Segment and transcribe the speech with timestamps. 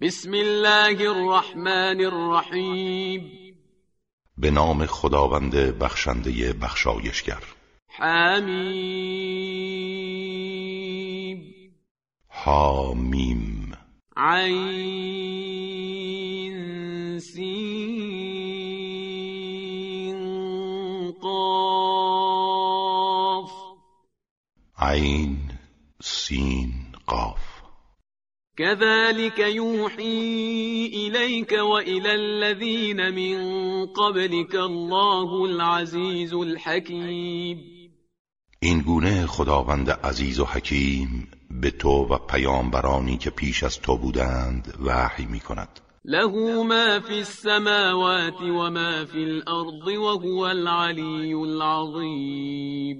[0.00, 3.30] بسم الله الرحمن الرحیم
[4.38, 7.42] به نام خداوند بخشنده بخشایشگر.
[7.88, 8.66] حمیم.
[12.28, 13.72] حامیم.
[14.16, 14.68] عین
[17.18, 17.80] سین
[21.22, 22.42] قاف.
[24.78, 25.38] عین
[26.02, 26.72] سین
[27.06, 27.35] قاف.
[28.58, 33.36] كذلك يوحي إليك وإلى الذين من
[33.86, 37.58] قبلك الله العزيز الحكيم.
[38.62, 44.74] این گونه خداوند عزیز و حکیم به تو و پیامبرانی که پیش از تو بودند
[44.84, 52.98] وحی می کند له ما في السماوات وما في الأرض وهو العلي العظيم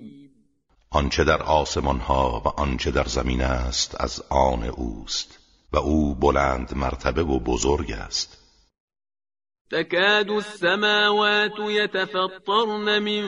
[0.91, 5.46] آنچه در آسمان ها و آنچه در زمین است از آن اوست.
[5.73, 8.47] و أو بلند مرتبه و بزرگ است.
[9.71, 13.23] تكاد السماوات يتفطرن من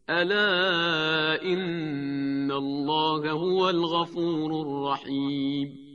[0.09, 5.88] ألا إن الله هو الغفور الرحيم.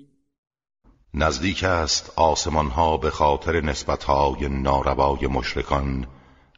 [1.16, 6.06] نزدیک است آسمان ها به خاطر نسبت های ناروای مشرکان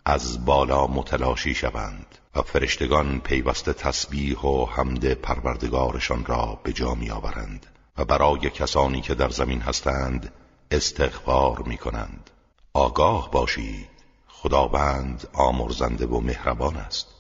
[0.05, 7.11] از بالا متلاشی شوند و فرشتگان پیوسته تسبیح و حمد پروردگارشان را به جا می
[7.11, 7.67] آورند
[7.99, 10.33] و برای کسانی که در زمین هستند
[10.71, 12.31] استغفار می کنند
[12.73, 13.89] آگاه باشید.
[14.29, 17.16] خداوند آمرزنده و مهربان است.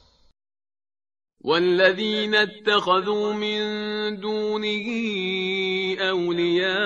[1.40, 3.60] والذين اتخذوا من
[4.20, 4.86] دونه
[6.00, 6.76] أولياء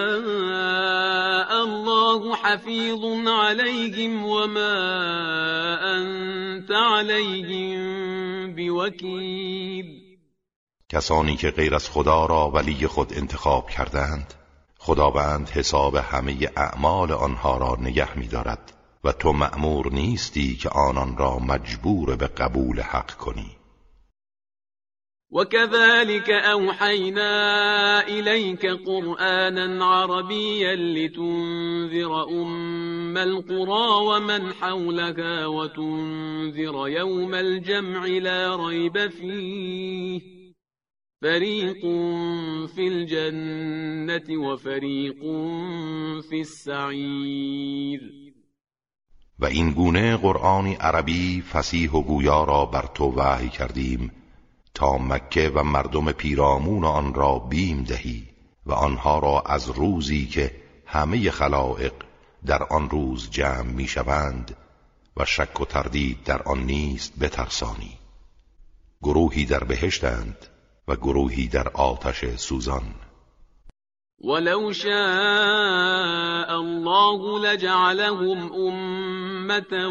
[1.64, 4.76] الله حفيظ عليهم وما
[5.96, 7.80] أنت عليهم
[8.54, 10.00] بوكيل.
[10.88, 14.34] کسانی که غیر از خدا را ولی خود انتخاب کردند
[14.78, 18.72] خداوند حساب همه اعمال آنها را نگه می‌دارد
[19.04, 23.59] و تو مأمور نیستی که آنان را مجبور به قبول حق کنی.
[25.32, 27.32] وكذلك أوحينا
[28.08, 40.20] إليك قرآنا عربيا لتنذر أم القرى ومن حولها وتنذر يوم الجمع لا ريب فيه.
[41.22, 41.80] فريق
[42.66, 45.20] في الجنة وفريق
[46.30, 48.00] في السعير.
[49.38, 54.19] و این گونه قرآنی عربی فسیح و گویا را بر تو وحی کردیم.
[54.74, 58.28] تا مکه و مردم پیرامون آن را بیم دهی
[58.66, 60.54] و آنها را از روزی که
[60.86, 61.92] همه خلائق
[62.46, 64.56] در آن روز جمع می‌شوند
[65.16, 67.98] و شک و تردید در آن نیست بترسانی.
[69.02, 70.46] گروهی در بهشتند
[70.88, 72.94] و گروهی در آتش سوزان.
[74.24, 74.90] ولو شاء
[76.48, 78.52] الله لجعلهم
[79.50, 79.88] أمة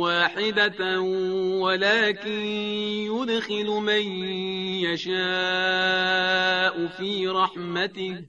[0.00, 1.00] واحدة
[1.60, 2.44] ولكن
[3.08, 4.02] يدخل من
[4.84, 5.16] يشاء
[6.88, 8.24] في رحمته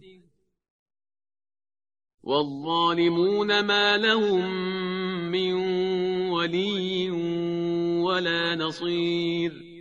[2.24, 4.51] والظالمون ما لهم
[5.31, 5.53] من
[6.31, 7.12] ولي
[8.01, 9.74] ولا نصير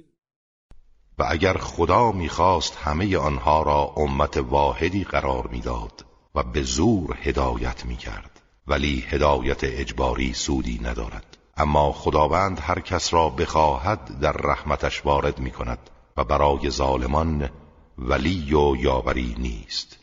[1.19, 6.05] و اگر خدا می‌خواست همه آنها را امت واحدی قرار می‌داد
[6.35, 8.42] و به زور هدایت می‌کرد.
[8.67, 11.39] ولی هدایت اجباری سودی ندارد.
[11.57, 15.79] اما خداوند هر کس را بخواهد در رحمتش وارد می کند
[16.17, 17.51] و برای ظالمان
[17.99, 19.99] ولی و یاوری نیست.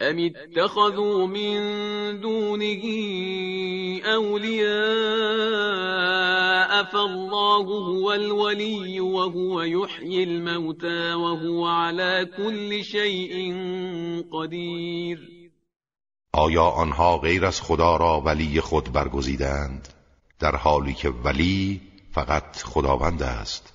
[0.00, 2.82] ام اتخذوا من دونه
[4.04, 4.64] اولیاء
[6.84, 13.54] فالله هو الولي وهو يحيي الموتى وهو على كل شيء
[14.32, 15.33] قدیر.
[16.36, 19.88] آیا آنها غیر از خدا را ولی خود برگزیدند؟
[20.38, 21.80] در حالی که ولی
[22.12, 23.72] فقط خداوند است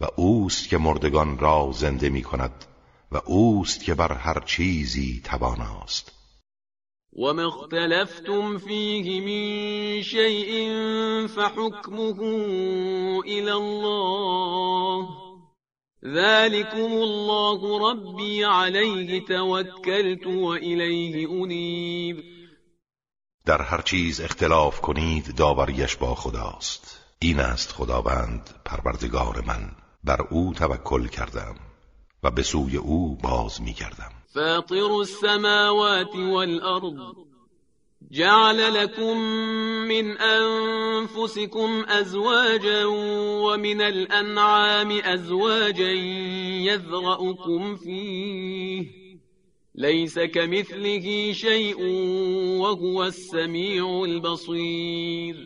[0.00, 2.64] و اوست که مردگان را زنده می کند
[3.12, 6.12] و اوست که بر هر چیزی تواناست.
[7.16, 10.70] وما اختلفتم فيه من شيء
[11.26, 12.20] فحكمه
[13.24, 14.81] إلى الله
[16.04, 22.16] ذلكم الله ربي عليه توكلت وإليه أنيب.
[23.46, 27.00] در هر چیز اختلاف کنید داوریش با خداست.
[27.18, 29.70] این است خداوند پروردگار من.
[30.04, 31.54] بر او توکل کردم
[32.22, 34.12] و به سوی او باز میگردم.
[34.34, 37.31] فاطر السماوات والأرض.
[38.10, 39.18] جعل لكم
[39.88, 45.92] من أنفسكم أزواجا ومن الأنعام أزواجا
[46.62, 48.86] يذرأكم فيه.
[49.74, 51.82] ليس كمثله شيء
[52.60, 55.36] وهو السميع البصير.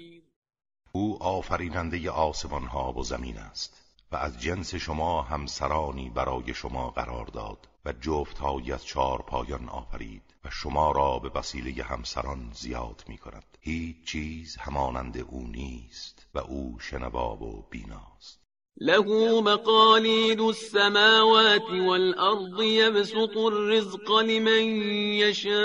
[0.95, 7.27] او آفریننده آسمان ها و زمین است و از جنس شما همسرانی برای شما قرار
[7.27, 10.36] داد و جفتهایی از چهار پایان آفرید.
[10.51, 16.79] شما را به وسیله همسران زیاد می کند هیچ چیز همانند او نیست و او
[16.81, 18.47] شنوا و بیناست.
[18.81, 24.83] له مقاليد السماوات والأرض يبسط الرزق لمن
[25.23, 25.57] يشاء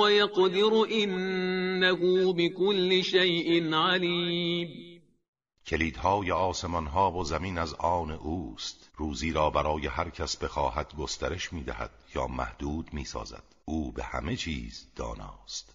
[0.00, 4.85] ويقدر إنه بكل شيء عليم.
[5.66, 8.90] کلیدهای آسمان ها و زمین از آن اوست.
[8.96, 14.04] روزی را برای هر کس بخواهد گسترش می دهد یا محدود می سازد او به
[14.04, 15.74] همه چیز داناست.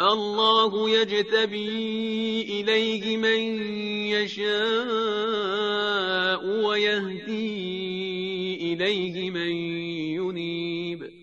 [0.00, 3.40] الله يجتبي إليه من
[4.12, 4.46] يشاء
[6.66, 7.56] ويهدي
[8.72, 9.50] إليه من
[10.20, 11.16] ينيب.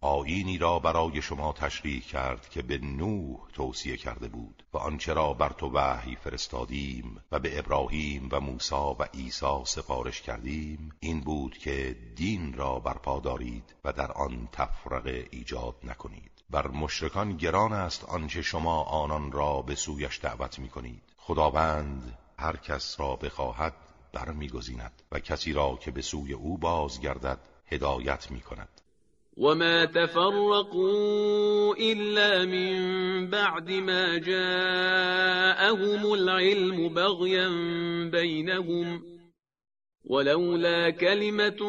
[0.00, 5.32] آینی را برای شما تشریح کرد که به نوح توصیه کرده بود و آنچه را
[5.32, 11.58] بر تو وحی فرستادیم و به ابراهیم و موسی و عیسی سفارش کردیم این بود
[11.58, 16.35] که دین را برپا دارید و در آن تفرقه ایجاد نکنید.
[16.50, 22.56] بر مشرکان گران است آنچه شما آنان را به سویش دعوت می کنید خداوند هر
[22.56, 23.74] کس را بخواهد
[24.12, 28.68] برمیگزیند و کسی را که به سوی او بازگردد هدایت می کند
[29.36, 37.48] وما تفرقوا إلا من بعد ما جاءهم العلم بغيا
[38.10, 39.15] بينهم
[40.06, 41.60] ولولا كلمة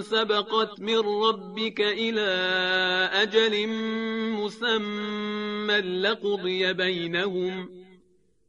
[0.00, 2.30] سبقت من ربك إلى
[3.12, 3.68] أجل
[4.36, 7.68] مسمى لقضي بينهم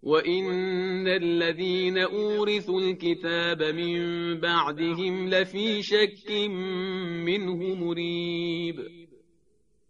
[0.03, 3.99] وإن الذين أورثوا الكتاب من
[4.39, 6.31] بعدهم لفي شك
[7.25, 9.01] منه مريب.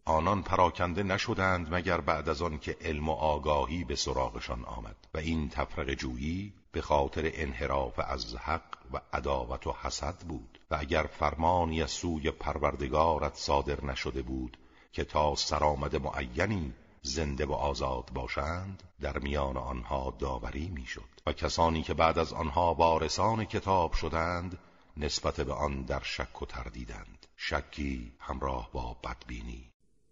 [0.08, 5.18] آنان پراکنده نشدند مگر بعد از آن که علم و آگاهی به سراغشان آمد و
[5.18, 11.04] این تفرق جویی؟ به خاطر انحراف از حق و عداوت و حسد بود و اگر
[11.04, 14.58] فرمانی از سوی پروردگارت صادر نشده بود
[14.92, 21.84] که تا سرآمد معینی زنده و آزاد باشند در میان آنها داوری می‌شد و کسانی
[21.84, 24.58] که بعد از آنها وارثان کتاب شدند
[24.98, 27.28] نسبت به آن در شک و تردیدند.
[27.38, 29.71] شکی همراه با بدبینی.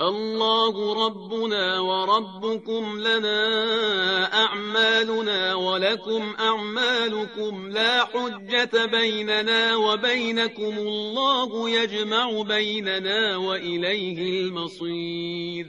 [0.00, 14.40] الله ربنا وربكم لنا أعمالنا ولكم أعمالكم لا حجة بيننا وبينكم الله يجمع بيننا وإليه
[14.42, 15.66] المصير.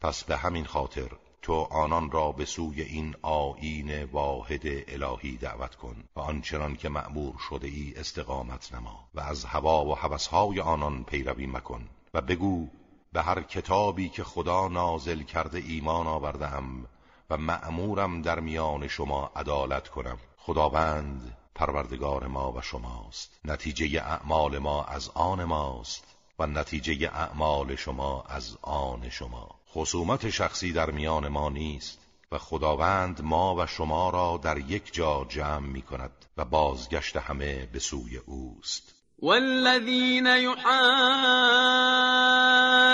[0.00, 1.08] پس به همین خاطر
[1.42, 7.34] تو آنان را به سوی این آیین واحد الهی دعوت کن و آنچنان که مأمور
[7.50, 12.68] شده ای استقامت نما و از هوا و هوسهای آنان پیروی مکن و بگو
[13.14, 16.86] به هر کتابی که خدا نازل کرده ایمان آوردم
[17.30, 20.18] و مأمورم در میان شما عدالت کنم.
[20.38, 23.40] خداوند پروردگار ما و شماست.
[23.44, 26.04] نتیجه اعمال ما از آن ماست
[26.38, 29.48] و نتیجه اعمال شما از آن شما.
[29.72, 31.98] خصومت شخصی در میان ما نیست
[32.32, 37.66] و خداوند ما و شما را در یک جا جمع می کند و بازگشت همه
[37.66, 38.94] به سوی اوست.
[39.22, 40.26] والذين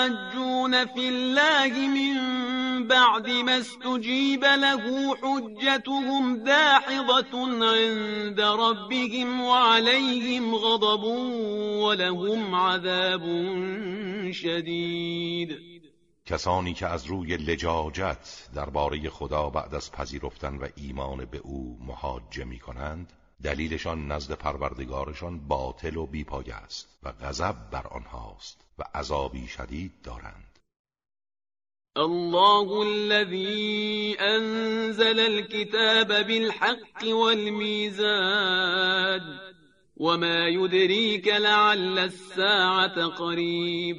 [0.07, 11.05] يحاجون في الله من بعد ما استجيب له حجتهم داحضة عند ربهم وعليهم غضب
[11.85, 13.23] ولهم عذاب
[14.33, 15.71] شديد.
[16.27, 22.45] کسانی که از روی لجاجت درباره خدا بعد از پذیرفتن و ایمان به او محاجه
[22.45, 23.13] می کنند
[23.45, 30.59] دلیلشان نزد پروردگارشان باطل و بیپایه است و غضب بر آنهاست و عذابی شدید دارند.
[31.97, 38.01] الله الذي أنزل الكتاب بالحق والميزان
[39.97, 43.97] وما يدريك لعل الساعة قريب.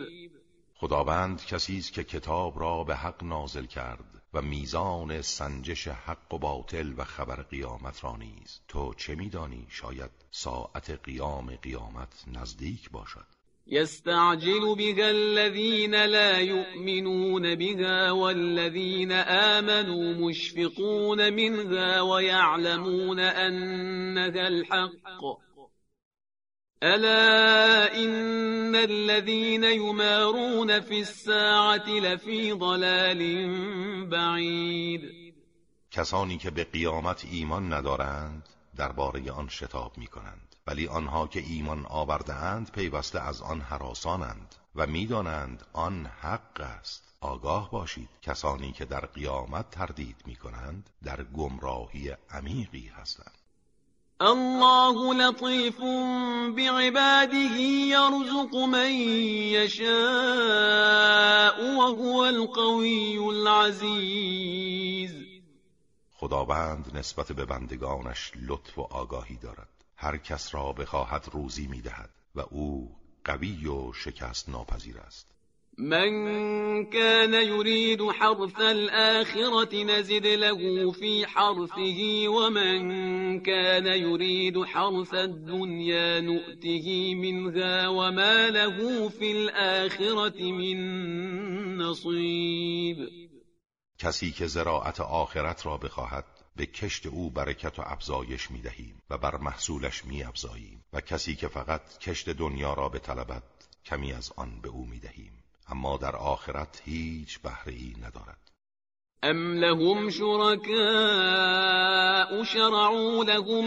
[0.75, 6.37] خداوند کسی است که کتاب را به حق نازل کرد و میزان سنجش حق و
[6.37, 8.59] باطل و خبر قیامت را نیز.
[8.67, 13.25] تو چه میدانی؟ شاید ساعت قیام قیامت نزدیک باشد.
[13.67, 25.50] يستعجل بها الذين لا يؤمنون بها والذين آمنوا مشفقون منها ويعلمون أنها الحق.
[26.83, 33.21] ألا إن الذين يمارون في الساعة لفي ضلال
[34.09, 35.01] بعید
[35.91, 41.85] کسانی که به قیامت ایمان ندارند درباره آن شتاب می کنند ولی آنها که ایمان
[41.85, 47.03] آورده اند پیوسته از آن حراسانند و می‌دانند آن حق است.
[47.21, 53.40] آگاه باشید کسانی که در قیامت تردید می کنند در گمراهی عمیقی هستند.
[54.21, 55.81] الله لطيف
[56.55, 57.57] بعباده
[57.89, 58.91] يرزق من
[59.57, 59.91] يشاء
[61.77, 65.15] وهو القوي العزيز.
[66.11, 69.69] خداوند نسبت به بندگانش لطف و آگاهی دارد.
[69.95, 75.27] هر کس را بخواهد روزی می‌دهد و او قوی و شکست ناپذیر است.
[75.81, 87.15] من كان يريد حرث الآخرة نزد له في حرثه ومن كان يريد حرث الدنيا نؤته
[87.15, 92.97] منها وما له في الآخرة من نصيب.
[93.99, 99.17] کسی که زراعت آخرت را بخواهد به کشت او برکت و افزایش می دهیم و
[99.17, 103.43] بر محصولش می افزاییم و کسی که فقط کشت دنیا را به طلبت
[103.85, 108.37] کمی از آن به او می دهیم اما در آخرت هیچ بهره ای ندارد.
[109.23, 110.71] ام لهم شركاء
[112.43, 113.65] شرعوا لهم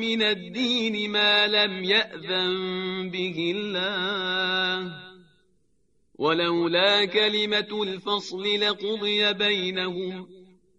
[0.00, 4.92] من الدين ما لم يأذن به الله.
[6.14, 10.28] ولولا كلمة الفصل لقضي بينهم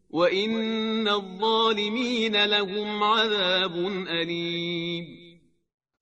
[0.10, 3.76] وإن الظالمين لهم عذاب
[4.08, 5.23] أليم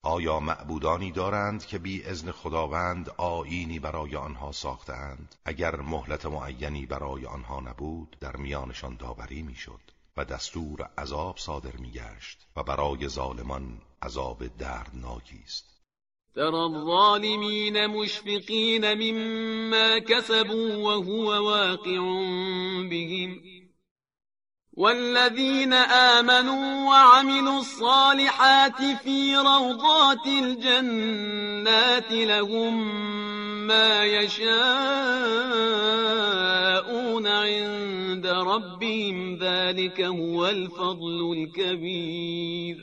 [0.04, 7.26] آیا معبودانی دارند که بی ازن خداوند آینی برای آنها ساختند اگر مهلت معینی برای
[7.26, 9.80] آنها نبود در میانشان داوری می‌شد
[10.16, 15.72] و دستور عذاب صادر میگشت و برای ظالمان عذاب دردناکی است.
[16.34, 21.98] ترى الظالمین مشفقین مما كسبوا وهو واقع
[22.90, 23.51] بهم.
[24.76, 32.74] والذين آمنوا وعملوا الصالحات في روضات الجنات لهم
[33.66, 34.46] ما يشاءون
[37.26, 42.76] عند ربهم ذلك هو الفضل الكبير.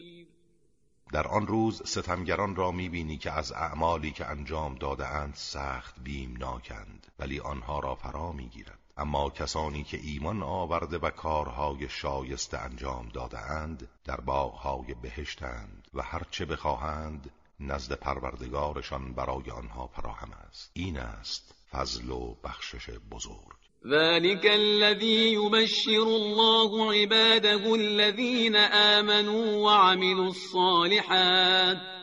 [1.13, 7.39] در آن روز ستمگران را می‌بینی که از اعمالی که انجام دادهاند سخت بیمناکند ولی
[7.39, 8.88] آنها را فرا می‌گیرد.
[8.99, 16.45] اما کسانی که ایمان آورده و کارهای شایسته انجام دادهاند در باغهای بهشتند و هرچه
[16.45, 20.71] بخواهند نزد پروردگارشان برای آنها فراهم است.
[20.73, 23.59] این است فضل و بخشش بزرگ.
[23.85, 31.98] ذلك الذي يبشر الله عباده الذين آمنوا وعملوا الصالحات.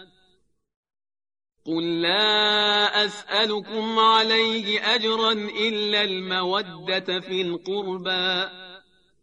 [1.66, 8.50] قل لا أسألكم عليه أجرا إلا المودة في القربى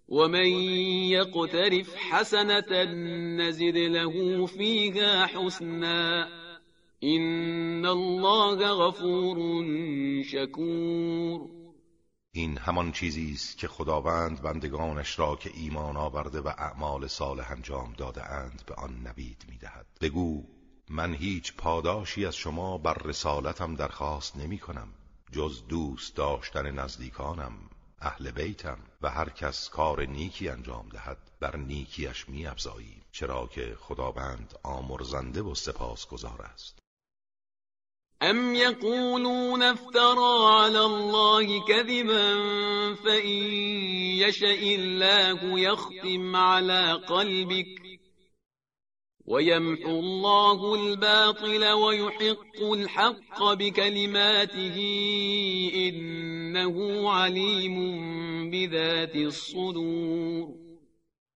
[0.08, 0.48] ومن
[1.16, 2.84] يقترف حسنة
[3.40, 6.28] نزد له فيها حسنا
[7.04, 9.38] إن الله غفور
[10.24, 11.50] شكور
[12.36, 17.94] این همان چیزی است که خداوند بندگانش را که ایمان آورده و اعمال صالح انجام
[17.98, 19.86] داده اند به آن نوید می‌دهد.
[20.02, 20.44] بگو
[20.94, 24.88] من هیچ پاداشی از شما بر رسالتم درخواست نمی کنم
[25.32, 27.54] جز دوست داشتن نزدیکانم
[28.02, 33.78] اهل بیتم و هر کس کار نیکی انجام دهد بر نیکیش می افزاییم چرا که
[33.80, 36.80] خداوند آمرزنده و سپاسگزار است.
[38.22, 42.36] ام یقولون افترا علی الله كذبا
[43.04, 43.44] فإن
[44.24, 47.83] يشأ الله يختم على قلبك
[49.28, 54.76] ويمحو الله الباطل ويحق الحق بكلماته
[55.76, 56.24] إن
[56.56, 57.76] انه علیم
[58.52, 60.48] بذات الصدور.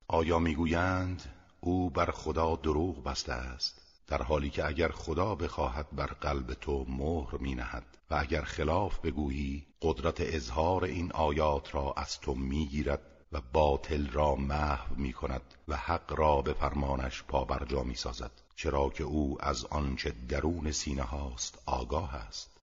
[0.08, 1.22] آیا می‌گویند
[1.60, 6.86] او بر خدا دروغ بسته است؟ در حالی که اگر خدا بخواهد بر قلب تو
[6.88, 13.17] مهر می نهد و اگر خلاف بگویی قدرت اظهار این آیات را از تو می‌گیرد
[13.32, 18.90] و باطل را محو می کند و حق را به فرمانش پابرجا می سازد چرا
[18.90, 22.58] که او از آنچه درون سینه هاست آگاه است.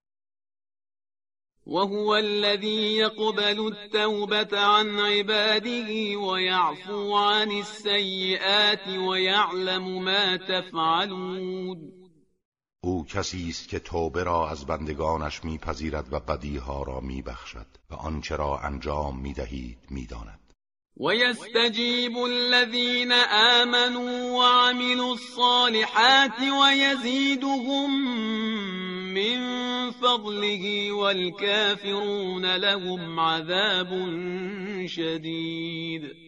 [1.66, 11.92] وهو الذي يقبل التوبة عن عباده ويعفو عن السيئات ويعلم ما تفعلون.
[12.80, 18.36] او کسی است که توبه را از بندگانش میپذیرد و بدیها را میبخشد و آنچه
[18.36, 20.43] را انجام می‌دهید می‌داند.
[20.96, 27.90] ويستجيب الذين آمنوا وعملوا الصالحات ويزيدهم
[29.14, 29.40] من
[29.90, 33.88] فضله والكافرون لهم عذاب
[34.86, 36.24] شدید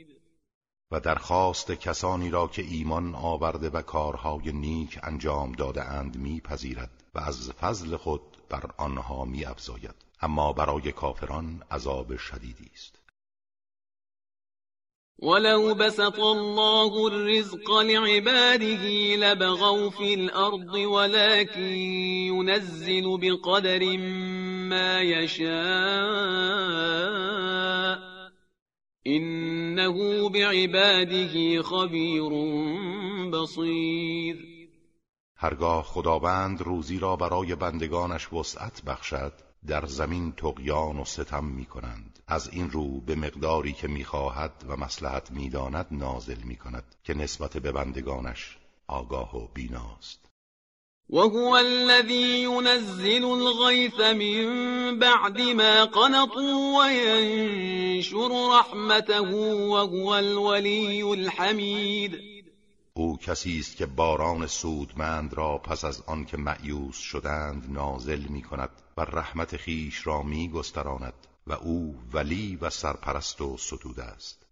[0.90, 7.18] و درخواست کسانی را که ایمان آورده و کارهای نیک انجام داده اند میپذیرد و
[7.18, 9.94] از فضل خود بر آنها میافزاید.
[10.20, 13.05] اما برای کافران عذاب شدیدی است.
[15.18, 21.72] ولو بسط الله الرزق لعباده لبغوا في الأرض ولكن
[22.36, 23.98] ينزل بقدر
[24.68, 25.56] ما يشاء.
[29.06, 32.30] إنه بعباده خبير
[33.30, 34.56] بصير.
[35.36, 39.32] هرگاه خداوند روزی را برای بندگانش وسعت بخشد
[39.66, 44.76] در زمین تقیان و ستم می کنند از این رو به مقداری که می‌خواهد و
[44.76, 50.26] مسلحت می‌داند نازل می کند که نسبت به بندگانش آگاه و بیناست.
[51.10, 62.36] وهو الذي ينزل الغيث من بعد ما قنطوا وينشر رحمته وهو الولي الحمید
[62.94, 68.70] او کسی است که باران سودمند را پس از آنکه معیوس شدند نازل می کند
[68.96, 74.46] و رحمت خیش را می گستراند و او ولی و سرپرست و ستوده است.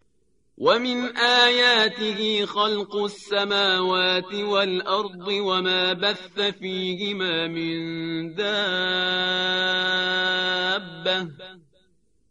[0.59, 8.55] ومن آياته خلق السماوات والأرض وما بث فيهما من دابة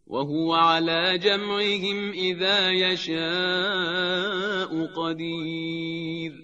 [0.08, 3.26] وهو على جمعهم إذا يشاء
[4.96, 6.43] قدير.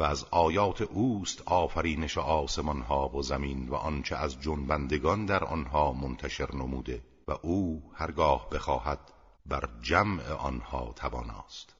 [0.00, 5.92] و از آیات اوست آفرینش آسمان ها و زمین و آنچه از جنبندگان در آنها
[5.92, 8.98] منتشر نموده و او هرگاه بخواهد
[9.46, 11.76] بر جمع آنها تواناست.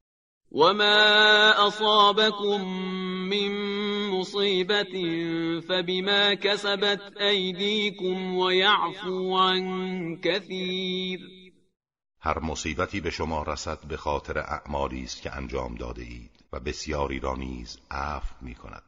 [0.53, 2.65] وما أصابكم
[3.29, 3.51] من
[4.11, 4.95] مصيبة
[5.69, 11.21] فبما كسبت أيديكم ويعفو عن كثير.
[12.21, 16.40] هر مصیبتی به شما رسد به خاطر اعمالی است که انجام داده اید.
[16.53, 18.83] و بسیاری را نیز عفو می کند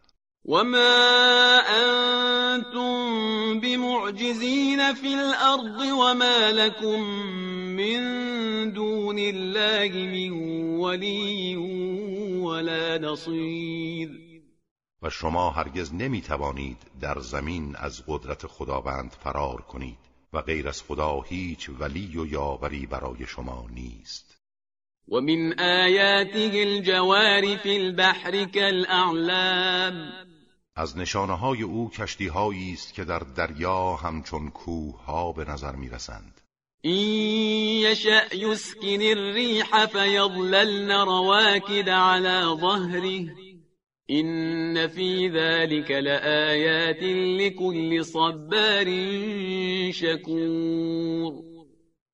[0.44, 7.01] وما أنتم بمعجزين في الأرض وما لكم
[7.77, 8.03] من
[8.72, 10.33] دون الله من
[10.81, 11.57] ولي
[12.42, 14.11] ولا نصير.
[15.03, 19.98] و شما هرگز نمی توانید در زمین از قدرت خداوند فرار کنید
[20.33, 24.42] و غیر از خدا هیچ ولی و یاوری برای شما نیست.
[25.09, 30.12] و من آیاته الجوار في البحر كالأعلام.
[30.77, 35.77] از نشانه های او کشتی هایی است که در دریا همچون کوه ها به نظر
[35.77, 36.41] می رسند
[36.81, 43.35] این یشأ یسکن الریح فیضللن رواکد على ظهره.
[44.07, 47.03] این فی ذلك لآیات
[47.41, 48.85] لكل صبار
[49.93, 51.35] شکور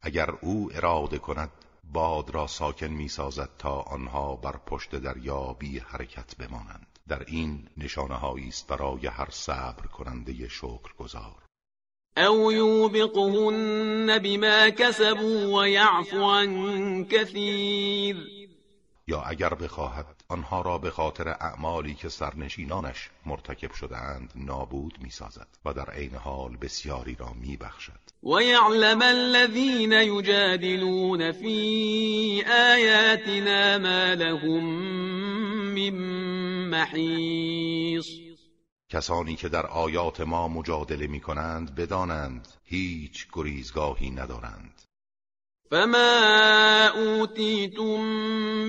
[0.02, 1.50] اگر او اراده کند
[1.92, 6.98] باد را ساکن می سازد تا آنها بر پشت دریا بی حرکت بمانند.
[7.08, 11.44] در این نشانه است برای هر صبر کننده شکر گذار
[12.16, 18.47] او یوبقهن بما کسبوا و یعفو عن کثیر.
[19.08, 25.72] یا اگر بخواهد آنها را به خاطر اعمالی که سرنشینانش مرتکب شدهاند نابود می‌سازد و
[25.72, 28.00] در عین حال بسیاری را میبخشد.
[28.22, 34.64] و یعلم الذین یجادلون فی آیاتنا ما لهم
[35.74, 35.90] من
[36.70, 38.08] محیص
[38.88, 44.82] کسانی که در آیات ما مجادله می کنند بدانند هیچ گریزگاهی ندارند.
[45.70, 48.00] فما اوتیتم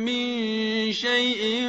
[0.06, 1.68] من شيء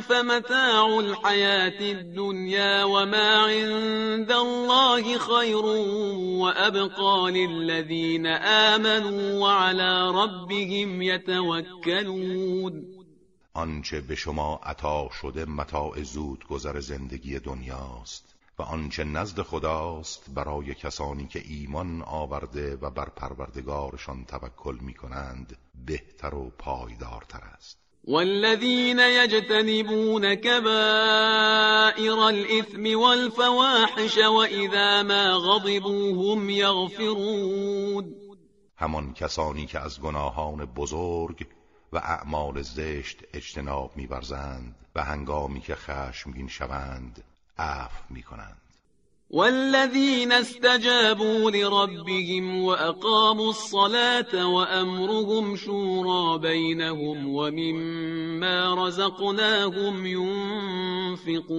[0.00, 5.64] فمتاع الحياة الدنيا وما عند الله خير
[6.42, 12.96] وأبقى للذين آمنوا وعلى ربهم يتوكلون
[13.56, 18.35] آنچه به شما عطا شده متاع زود گذر زندگی دنیاست.
[18.58, 25.56] و آنچه نزد خداست برای کسانی که ایمان آورده و بر پروردگارشان توکل می کنند
[25.86, 27.78] بهتر و پایدارتر است.
[28.08, 38.14] والذین یجتنبون كبائر الإثم والفواحش وإذا ما غضبوا هم یغفرون.
[38.76, 41.46] همان کسانی که از گناهان بزرگ
[41.92, 47.24] و اعمال زشت اجتناب میورزند و هنگامی که خشمگین شوند
[47.58, 48.60] عفو می‌کنند.
[49.30, 60.06] والذين استجابوا لربهم وأقاموا الصلاة وأمرهم شورى بينهم ومما رزقناهم
[61.16, 61.56] ينفقون.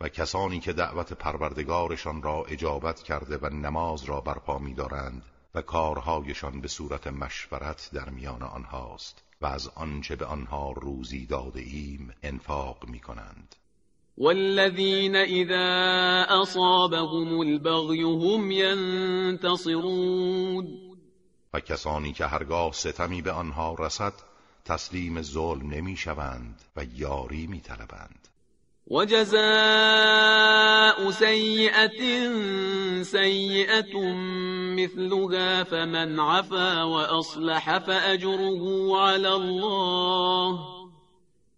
[0.00, 5.22] و کسانی که دعوت پروردگارشان را اجابت کرده و نماز را برپا می‌دارند
[5.54, 11.60] و کارهایشان به صورت مشورت در میان آنهاست و از آنچه به آنها روزی داده
[11.60, 13.56] ایم انفاق می کنند
[14.18, 19.98] والذین اذا اصابهم البغی هم ینتصرون
[21.54, 24.12] و کسانی که هرگاه ستمی به آنها رسد
[24.64, 28.28] تسلیم ظلم نمی شوند و یاری می طلبند.
[28.86, 29.40] وجزاء
[31.10, 32.32] سيئة
[33.02, 34.12] سيئة
[34.76, 40.81] مثلها فمن عفا وأصلح فأجره على الله.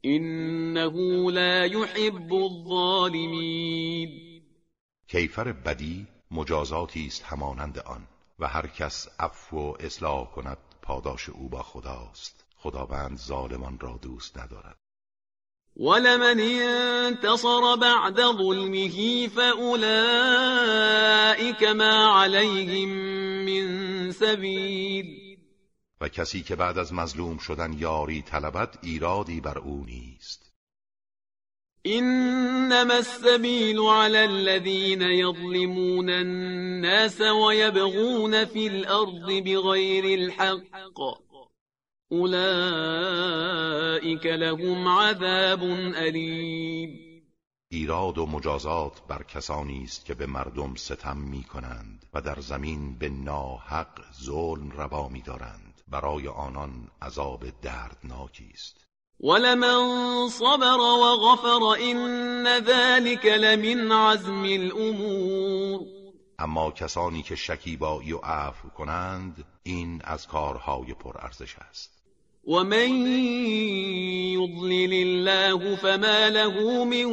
[0.05, 4.11] إنه لا يحب الظالمين.
[5.09, 8.07] کیفر بدی مجازاتی است همانند آن
[8.38, 12.45] و هر کس عفو و اصلاح کند پاداش او با خداست.
[12.57, 14.77] خداوند ظالمان را دوست ندارد.
[15.77, 20.05] ولمن انتصر بعد ظلمه فأولئك
[21.62, 22.88] ما عليهم
[23.45, 25.24] من سبیل.
[26.05, 30.53] و کسی که بعد از مظلوم شدن یاری طلبت ایرادی بر او نیست.
[31.85, 41.01] انما السبيل على الذين يظلمون الناس ويبغون في الارض بغير الحق.
[42.12, 43.47] اولئك
[44.27, 45.62] لهم عذاب
[45.95, 47.14] علیم.
[47.69, 52.99] ایراد و مجازات بر کسانی است که به مردم ستم می کنند و در زمین
[52.99, 58.87] به ناحق ظلم روا می دارند برای آنان عذاب دردناکی است.
[59.20, 65.81] ولمن صبر وغفر ان ذلك لمن عزم الامور
[66.38, 71.90] اما کسانی که شکیبایی و عفو کنند این از کارهای پرارزش است.
[72.47, 73.07] ومن
[74.37, 77.05] يضلل الله فما له من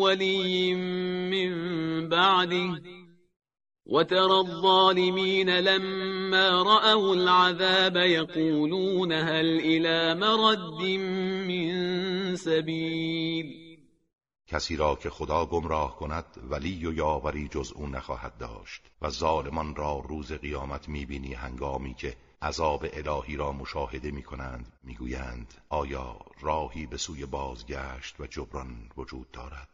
[0.00, 2.80] ولي من بعده.
[3.86, 10.82] وترى الظالمين لما رأوا العذاب يقولون هل إلى مرد
[11.48, 13.64] من سبيل؟
[14.46, 19.74] کسی را که خدا گمراه کند ولی و یاوری جز او نخواهد داشت و ظالمان
[19.74, 26.16] را روز قیامت می‌بینی هنگامی که عذاب الهی را مشاهده می کنند می گویند آیا
[26.40, 29.73] راهی به سوی بازگشت و جبران وجود دارد؟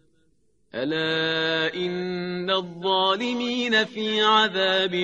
[0.75, 4.95] ألا إن الظالمين في عذاب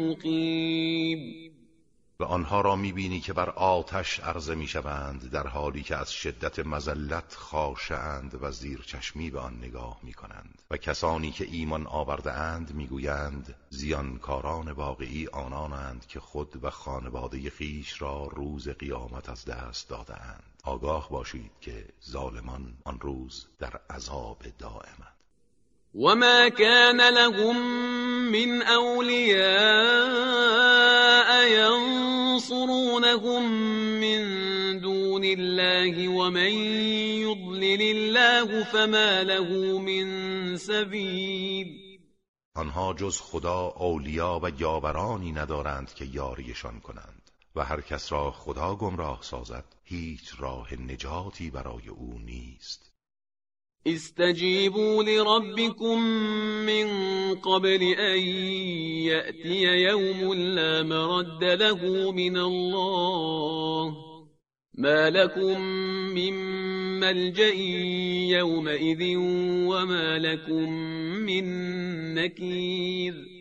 [0.00, 1.44] مقيم
[2.20, 7.34] و آنها را می‌بینی که بر آتش عرضه می‌شوند در حالی که از شدت مزلت
[7.34, 10.62] خاشند و زیر چشمی به آن نگاه می‌کنند.
[10.70, 18.02] و کسانی که ایمان آورده اند می‌گویند زیانکاران واقعی آنانند که خود و خانواده خیش
[18.02, 24.42] را روز قیامت از دست داده اند آگاه باشید که ظالمان آن روز در عذاب
[24.58, 25.14] دائمند
[25.94, 27.56] وما كان لهم
[28.32, 29.44] من أولياء
[31.48, 33.52] ينصرونهم
[34.00, 34.24] من
[34.80, 36.52] دون الله ومن
[37.22, 41.84] يضلل الله فما له من سبيل.
[42.56, 47.30] آنها جز خدا اولیا و یاورانی ندارند که یاریشان کنند.
[47.56, 52.92] و هر کس را خدا گمراه سازد هیچ راه نجاتی برای او نیست.
[53.86, 55.98] استجیبوا لربكم
[56.66, 56.88] من
[57.34, 58.18] قبل ان
[59.04, 63.94] یأتی یوم لا مرد له من الله.
[64.74, 65.60] ما لكم
[66.14, 66.34] من
[67.00, 67.54] ملجأ
[68.38, 69.16] يومئذ
[69.68, 70.70] وما لكم
[71.26, 71.44] من
[72.14, 73.33] نكير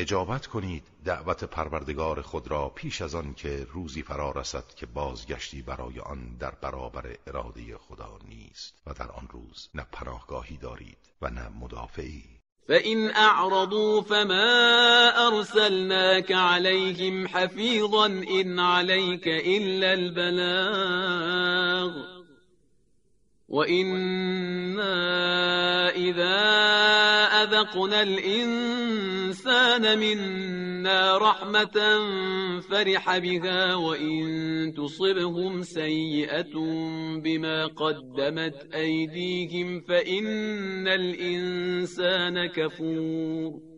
[0.00, 5.62] اجابت کنید دعوت پروردگار خود را پیش از آن که روزی فرا رسد که بازگشتی
[5.62, 11.30] برای آن در برابر اراده خدا نیست و در آن روز نه پناهگاهی دارید و
[11.30, 12.24] نه مدافعی.
[12.68, 21.40] فإن أعرضوا فما أرسلناك عليهم حفيظا إن عليك إلا البلاغ
[23.50, 25.10] وإنا
[25.90, 26.40] إذا
[27.42, 31.98] أذقنا الإنسان منا رحمة
[32.70, 36.54] فرح بها وإن تصبهم سيئة
[37.22, 43.69] بما قدمت أيديهم فإن الإنسان كفور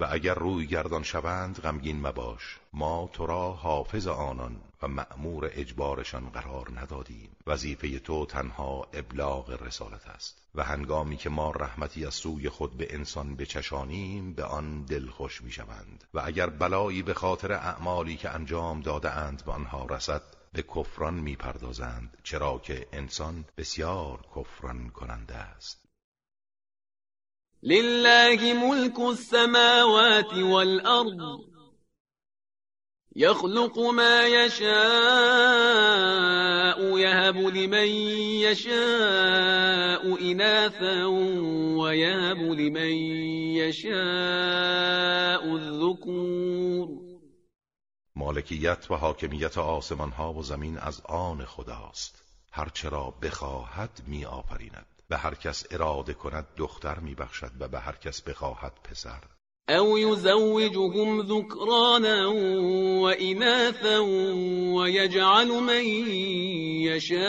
[0.00, 2.58] و اگر روی گردان شوند غمگین مباش.
[2.72, 7.28] ما تو را حافظ آنان و مأمور اجبارشان قرار ندادیم.
[7.46, 10.36] وظیفه تو تنها ابلاغ رسالت است.
[10.54, 16.04] و هنگامی که ما رحمتی از سوی خود به انسان بچشانیم به آن دلخوش می‌شوند.
[16.14, 21.14] و اگر بلایی به خاطر اعمالی که انجام داده اند به آنها رسد به کفران
[21.14, 25.83] می‌پردازند چرا که انسان بسیار کفران کننده است.
[27.64, 31.40] لله ملك السماوات والأرض.
[33.16, 34.68] يخلق ما يشاء
[36.98, 37.88] يهب لمن
[38.44, 41.04] يشاء إناثا
[41.80, 42.92] ويهب لمن
[43.56, 43.96] يشاء
[45.56, 46.88] الذكور.
[48.16, 52.24] مالکیت و حاکمیت آسمان ها و زمین از آن خداست.
[52.52, 58.22] هرچرا بخواهد می آفریند به هر کس اراده کند دختر میبخشد و به هر کس
[58.22, 59.22] بخواهد پسر.
[59.68, 65.84] او یزوجهم ذکرانا و اناثا و یجعل من
[66.84, 67.24] یشاء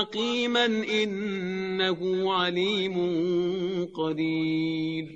[0.00, 2.94] عقیما انه علیم
[3.96, 5.08] قدیر.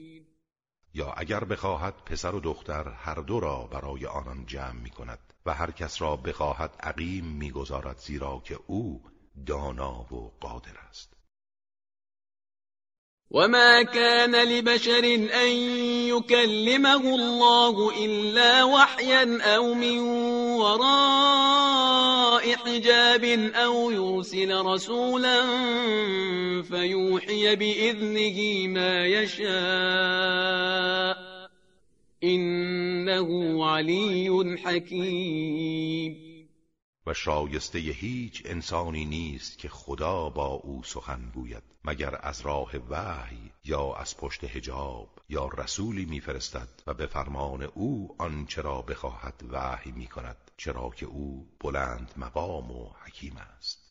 [0.94, 5.54] یا اگر بخواهد پسر و دختر هر دو را برای آنان جمع می کند و
[5.54, 9.02] هر کس را بخواهد عقیم می‌گذارد زیرا که او
[9.46, 11.14] دانا و قادر است.
[13.30, 15.48] وما كان لبشر أن
[16.08, 19.98] يكلمه الله إلا وحيا أو من
[20.60, 25.42] وراء حجاب أو يرسل رسولا
[26.62, 29.54] فيوحي بإذنه ما يشاء.
[32.24, 36.33] إنه علي حكيم.
[37.06, 43.52] و شایسته هیچ انسانی نیست که خدا با او سخن گوید مگر از راه وحی
[43.64, 49.92] یا از پشت حجاب یا رسولی میفرستد و به فرمان او آنچه را بخواهد وحی
[49.92, 53.84] می کند چرا که او بلند مقام و حکیم است.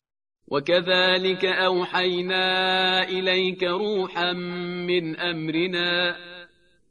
[0.48, 6.16] وكذلك أوحينا إليك روحا من أمرنا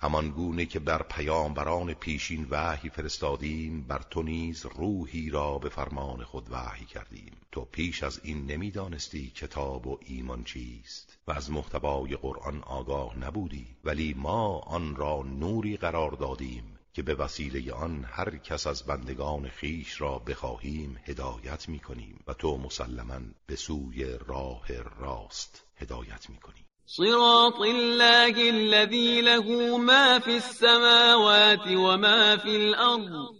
[0.00, 6.24] همان گونه که بر پیامبران پیشین وحی فرستادیم بر تو نیز روحی را به فرمان
[6.24, 7.36] خود وحی کردیم.
[7.52, 11.18] تو پیش از این نمی‌دانستی کتاب و ایمان چیست.
[11.26, 13.66] و از محتوای قرآن آگاه نبودی.
[13.84, 19.48] ولی ما آن را نوری قرار دادیم که به وسیله آن هر کس از بندگان
[19.48, 24.66] خیش را بخواهیم هدایت می کنیم و تو مسلما به سوی راه
[24.98, 33.34] راست هدایت می کنیم صراط الله الذي له ما في السماوات وما في الأرض.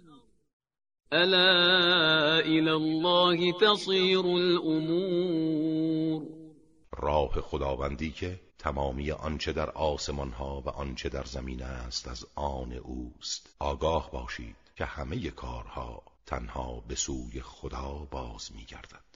[1.12, 6.22] ألا إلى الله تصير الأمور.
[6.92, 12.72] راه خداوندی که تمامی آنچه در آسمان ها و آنچه در زمین است از آن
[12.72, 13.56] اوست.
[13.58, 19.07] آگاه باشید که همه کارها تنها به سوی خدا باز میگردد.